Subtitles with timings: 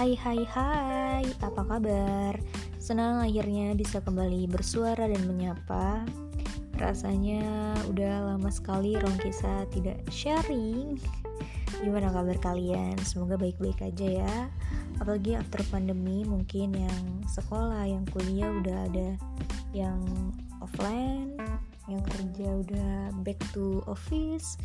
[0.00, 2.32] Hai hai hai, apa kabar?
[2.80, 6.08] Senang akhirnya bisa kembali bersuara dan menyapa.
[6.80, 10.96] Rasanya udah lama sekali Rongkisa tidak sharing.
[11.84, 12.96] Gimana kabar kalian?
[13.04, 14.36] Semoga baik-baik aja ya.
[15.04, 19.08] Apalagi after pandemi mungkin yang sekolah, yang kuliah udah ada
[19.76, 20.00] yang
[20.64, 21.36] offline
[21.92, 24.56] Yang kerja udah back to office.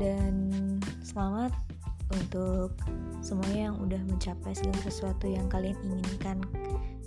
[0.00, 1.52] Dan selamat
[2.10, 2.74] untuk
[3.22, 6.42] semuanya yang udah mencapai segala sesuatu yang kalian inginkan.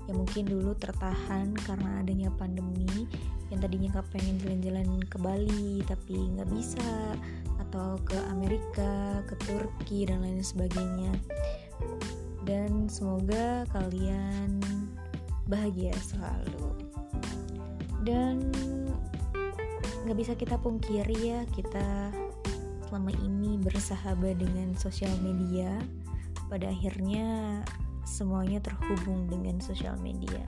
[0.08, 3.08] Yang mungkin dulu tertahan karena adanya pandemi
[3.54, 7.16] yang tadinya nggak pengen jalan-jalan ke Bali tapi nggak bisa
[7.62, 11.14] atau ke Amerika, ke Turki dan lain sebagainya.
[12.44, 14.60] Dan semoga kalian
[15.48, 16.76] bahagia selalu.
[18.04, 18.52] Dan
[20.04, 22.12] nggak bisa kita pungkiri ya kita
[22.94, 25.82] selama ini bersahabat dengan sosial media,
[26.46, 27.58] pada akhirnya
[28.06, 30.46] semuanya terhubung dengan sosial media.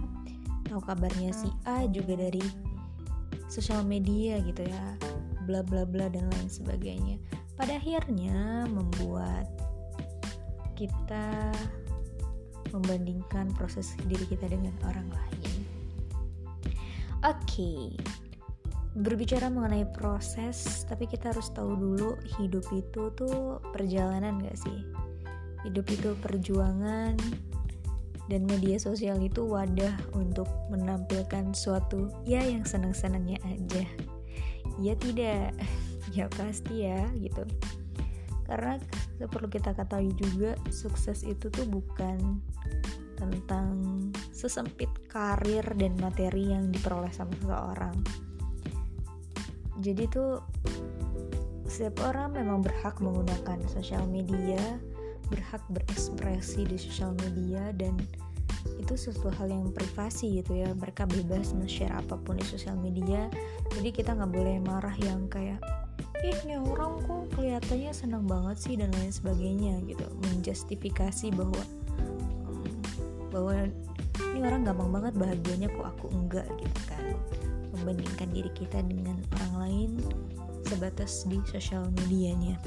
[0.69, 2.45] Tahu kabarnya si A juga dari
[3.49, 4.93] sosial media gitu ya,
[5.49, 7.17] bla bla bla dan lain sebagainya.
[7.57, 9.49] Pada akhirnya membuat
[10.77, 11.49] kita
[12.69, 15.49] membandingkan proses diri kita dengan orang lain.
[17.25, 17.81] Oke, okay,
[18.95, 24.87] berbicara mengenai proses, tapi kita harus tahu dulu hidup itu tuh perjalanan gak sih?
[25.67, 27.19] Hidup itu perjuangan
[28.31, 33.83] dan media sosial itu wadah untuk menampilkan suatu ya yang senang-senangnya aja.
[34.79, 35.51] Ya tidak,
[36.15, 37.43] ya pasti ya gitu.
[38.47, 38.79] Karena
[39.19, 42.39] perlu kita ketahui juga sukses itu tuh bukan
[43.19, 43.75] tentang
[44.31, 47.95] sesempit karir dan materi yang diperoleh sama seseorang
[49.83, 50.43] jadi tuh
[51.65, 54.79] setiap orang memang berhak menggunakan sosial media
[55.29, 57.97] berhak berekspresi di sosial media dan
[58.81, 60.69] itu sesuatu hal yang privasi gitu ya.
[60.73, 63.29] Mereka bebas nge-share apa pun di sosial media.
[63.73, 65.61] Jadi kita nggak boleh marah yang kayak
[66.25, 70.05] ih ini orang kok kelihatannya senang banget sih dan lain sebagainya gitu.
[70.33, 71.63] Menjustifikasi bahwa
[72.49, 72.65] um,
[73.29, 73.53] bahwa
[74.33, 77.03] ini orang gampang banget bahagianya kok aku enggak gitu kan
[77.81, 79.91] membandingkan diri kita dengan orang lain
[80.65, 82.57] sebatas di sosial medianya.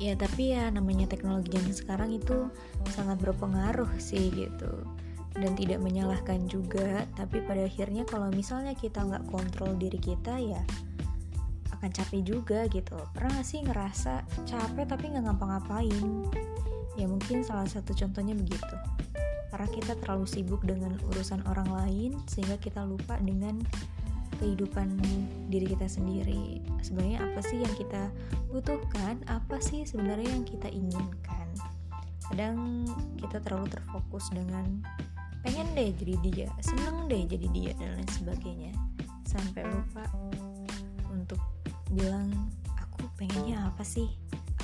[0.00, 2.50] Ya tapi ya namanya teknologi zaman sekarang itu
[2.90, 4.72] sangat berpengaruh sih gitu.
[5.32, 10.60] Dan tidak menyalahkan juga tapi pada akhirnya kalau misalnya kita nggak kontrol diri kita ya
[11.78, 12.94] akan capek juga gitu.
[13.10, 16.06] Pernah gak sih ngerasa capek tapi nggak ngapa-ngapain?
[16.98, 18.76] Ya mungkin salah satu contohnya begitu
[19.52, 23.60] karena kita terlalu sibuk dengan urusan orang lain sehingga kita lupa dengan
[24.40, 24.96] kehidupan
[25.52, 26.64] diri kita sendiri.
[26.80, 28.08] Sebenarnya apa sih yang kita
[28.48, 29.20] butuhkan?
[29.28, 31.46] Apa sih sebenarnya yang kita inginkan?
[32.26, 32.88] Kadang
[33.20, 34.80] kita terlalu terfokus dengan
[35.44, 38.72] pengen deh jadi dia seneng deh jadi dia dan lain sebagainya.
[39.28, 40.08] Sampai lupa
[41.12, 41.38] untuk
[41.92, 42.32] bilang
[42.80, 44.08] aku pengennya apa sih?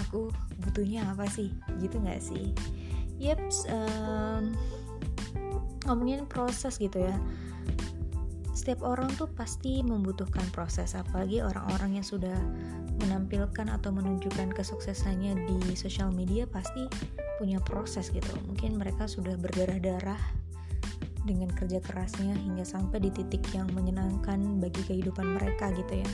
[0.08, 0.32] Aku
[0.64, 1.52] butuhnya apa sih?
[1.76, 2.56] Gitu nggak sih?
[3.18, 4.54] Yeps, um,
[5.88, 7.16] ngomongin proses gitu ya.
[8.52, 12.36] Setiap orang tuh pasti membutuhkan proses, apalagi orang-orang yang sudah
[13.00, 16.84] menampilkan atau menunjukkan kesuksesannya di sosial media pasti
[17.40, 18.28] punya proses gitu.
[18.44, 20.20] Mungkin mereka sudah berdarah-darah
[21.24, 26.10] dengan kerja kerasnya hingga sampai di titik yang menyenangkan bagi kehidupan mereka gitu ya.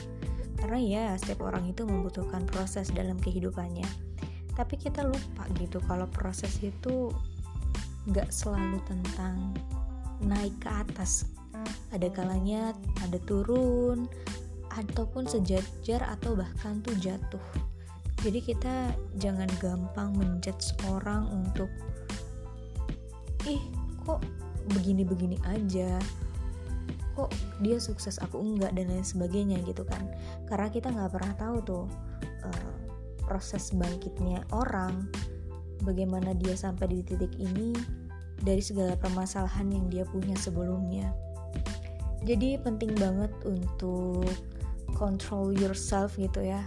[0.55, 4.15] Karena ya setiap orang itu membutuhkan proses dalam kehidupannya
[4.55, 7.11] tapi kita lupa gitu kalau proses itu
[8.05, 9.53] nggak selalu tentang
[10.21, 11.29] naik ke atas.
[11.89, 14.05] Ada kalanya ada turun
[14.75, 17.41] ataupun sejajar atau bahkan tuh jatuh.
[18.21, 21.69] Jadi kita jangan gampang menjudge orang untuk
[23.45, 23.61] ih
[24.03, 24.21] kok
[24.73, 26.01] begini-begini aja?
[27.15, 27.31] Kok
[27.63, 28.75] dia sukses aku enggak?
[28.75, 30.09] dan lain sebagainya gitu kan.
[30.49, 31.85] Karena kita nggak pernah tahu tuh
[32.43, 32.73] uh,
[33.23, 35.07] proses bangkitnya orang,
[35.85, 37.77] bagaimana dia sampai di titik ini
[38.41, 41.13] dari segala permasalahan yang dia punya sebelumnya.
[42.25, 44.25] Jadi penting banget untuk
[44.97, 46.65] control yourself gitu ya.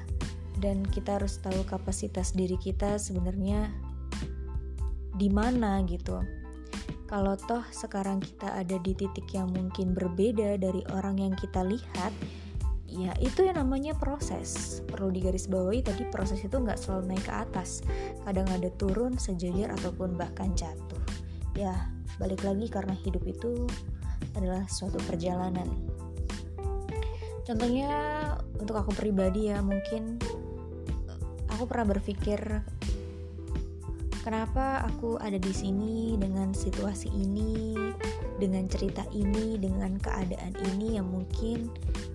[0.59, 3.70] Dan kita harus tahu kapasitas diri kita sebenarnya
[5.19, 6.23] di mana gitu.
[7.09, 12.12] Kalau toh sekarang kita ada di titik yang mungkin berbeda dari orang yang kita lihat,
[12.88, 14.81] ya itu yang namanya proses.
[14.88, 17.85] Perlu digarisbawahi tadi proses itu nggak selalu naik ke atas.
[18.25, 21.05] Kadang ada turun sejajar ataupun bahkan jatuh.
[21.52, 23.69] Ya balik lagi karena hidup itu
[24.35, 25.69] adalah suatu perjalanan.
[27.44, 27.93] Contohnya
[28.61, 30.20] untuk aku pribadi ya mungkin
[31.49, 32.40] aku pernah berpikir
[34.20, 37.73] kenapa aku ada di sini dengan situasi ini
[38.37, 41.73] dengan cerita ini dengan keadaan ini yang mungkin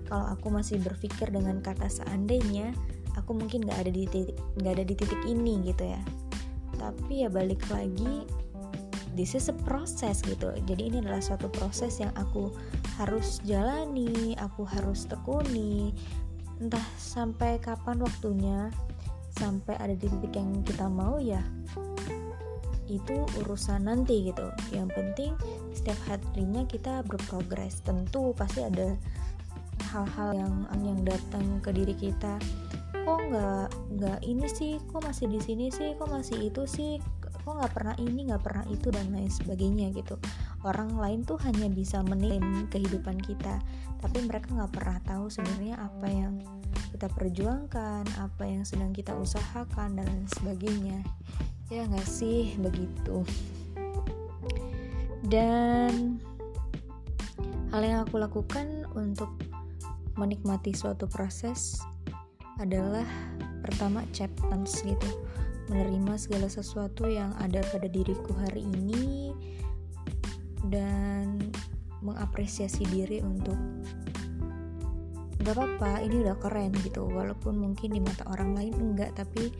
[0.07, 2.75] kalau aku masih berpikir dengan kata seandainya
[3.15, 6.01] aku mungkin nggak ada di titik nggak ada di titik ini gitu ya.
[6.77, 8.27] Tapi ya balik lagi
[9.13, 10.51] this is a process gitu.
[10.65, 12.49] Jadi ini adalah suatu proses yang aku
[12.97, 15.93] harus jalani aku harus tekuni.
[16.61, 18.69] Entah sampai kapan waktunya
[19.33, 21.41] sampai ada di titik yang kita mau ya
[22.91, 24.47] itu urusan nanti gitu.
[24.69, 25.31] Yang penting
[25.73, 27.81] setiap harinya kita berprogres.
[27.81, 28.93] Tentu pasti ada
[29.93, 32.41] hal-hal yang yang datang ke diri kita.
[33.05, 33.67] Kok nggak
[33.99, 34.81] nggak ini sih?
[34.89, 35.93] Kok masih di sini sih?
[35.93, 36.97] Kok masih itu sih?
[37.45, 40.17] Kok nggak pernah ini nggak pernah itu dan lain sebagainya gitu.
[40.65, 42.41] Orang lain tuh hanya bisa menilai
[42.73, 43.61] kehidupan kita
[44.03, 46.43] tapi mereka nggak pernah tahu sebenarnya apa yang
[46.91, 50.99] kita perjuangkan apa yang sedang kita usahakan dan lain sebagainya.
[51.71, 52.55] Ya nggak sih?
[52.59, 53.23] Begitu.
[55.27, 56.19] Dan
[57.71, 59.31] hal yang aku lakukan untuk
[60.17, 61.81] menikmati suatu proses
[62.61, 63.05] adalah
[63.65, 65.09] pertama acceptance gitu.
[65.71, 69.31] Menerima segala sesuatu yang ada pada diriku hari ini
[70.67, 71.39] dan
[72.03, 73.55] mengapresiasi diri untuk
[75.43, 77.07] gak apa-apa ini udah keren gitu.
[77.07, 79.51] Walaupun mungkin di mata orang lain enggak tapi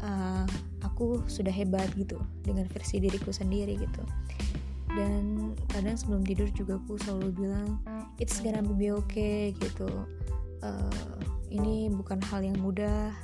[0.00, 0.48] uh,
[0.84, 4.02] aku sudah hebat gitu dengan versi diriku sendiri gitu.
[4.94, 7.82] Dan kadang sebelum tidur juga aku selalu bilang
[8.18, 9.88] it's gonna be okay gitu.
[10.64, 11.18] Uh,
[11.52, 13.14] ini bukan hal yang mudah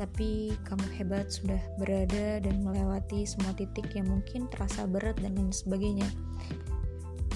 [0.00, 5.52] tapi kamu hebat sudah berada dan melewati semua titik yang mungkin terasa berat dan lain
[5.52, 6.08] sebagainya.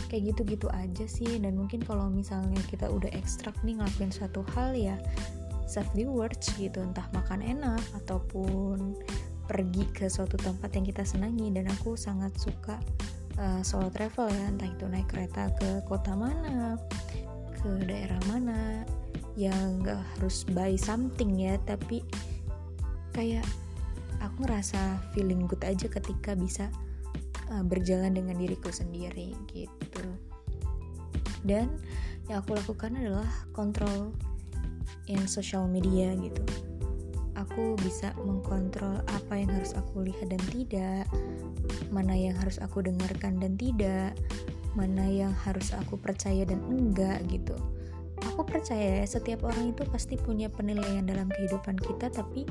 [0.09, 4.73] Kayak gitu-gitu aja sih dan mungkin kalau misalnya kita udah ekstrak nih ngelakuin suatu hal
[4.73, 4.97] ya
[5.69, 8.97] self rewards gitu entah makan enak ataupun
[9.45, 12.81] pergi ke suatu tempat yang kita senangi dan aku sangat suka
[13.39, 16.79] uh, solo travel ya entah itu naik kereta ke kota mana
[17.59, 18.85] ke daerah mana
[19.35, 22.05] yang gak harus buy something ya tapi
[23.15, 23.47] kayak
[24.23, 26.71] aku ngerasa feeling good aja ketika bisa
[27.51, 30.07] uh, berjalan dengan diriku sendiri gitu.
[31.45, 31.69] Dan
[32.27, 34.17] yang aku lakukan adalah kontrol
[35.11, 36.45] in social media gitu.
[37.37, 41.05] Aku bisa mengkontrol apa yang harus aku lihat dan tidak
[41.95, 44.19] mana yang harus aku dengarkan dan tidak.
[44.75, 47.55] Mana yang harus aku percaya dan enggak gitu.
[48.35, 52.43] Aku percaya ya setiap orang itu pasti punya penilaian dalam kehidupan kita tapi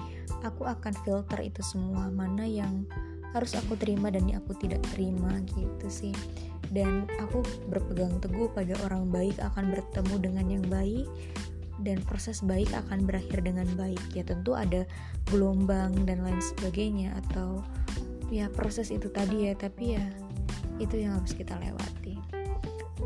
[0.47, 2.07] aku akan filter itu semua.
[2.07, 2.87] Mana yang
[3.35, 6.15] harus aku terima dan yang aku tidak terima gitu sih.
[6.71, 11.05] Dan aku berpegang teguh pada orang baik akan bertemu dengan yang baik
[11.81, 14.01] dan proses baik akan berakhir dengan baik.
[14.15, 14.87] Ya tentu ada
[15.27, 17.65] gelombang dan lain sebagainya atau
[18.33, 20.05] ya proses itu tadi ya tapi ya
[20.81, 22.17] itu yang harus kita lewati.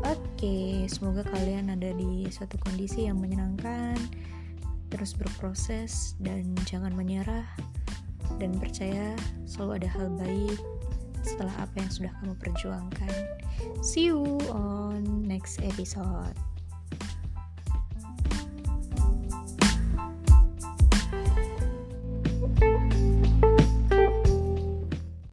[0.08, 4.00] Oke semoga kalian ada di suatu kondisi yang menyenangkan
[4.88, 7.44] terus berproses dan jangan menyerah
[8.40, 9.12] dan percaya
[9.44, 10.56] selalu ada hal baik
[11.20, 13.14] setelah apa yang sudah kamu perjuangkan.
[13.84, 16.47] See you on next episode